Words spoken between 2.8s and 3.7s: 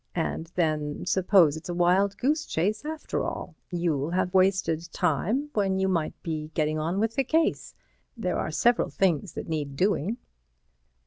after all,